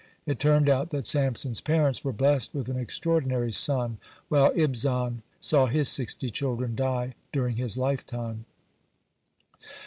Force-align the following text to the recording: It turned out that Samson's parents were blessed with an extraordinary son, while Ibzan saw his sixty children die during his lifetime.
It 0.25 0.39
turned 0.39 0.67
out 0.67 0.89
that 0.89 1.05
Samson's 1.05 1.61
parents 1.61 2.03
were 2.03 2.11
blessed 2.11 2.55
with 2.55 2.69
an 2.69 2.79
extraordinary 2.79 3.51
son, 3.51 3.99
while 4.29 4.51
Ibzan 4.55 5.21
saw 5.39 5.67
his 5.67 5.89
sixty 5.89 6.31
children 6.31 6.75
die 6.75 7.13
during 7.31 7.57
his 7.57 7.77
lifetime. 7.77 8.45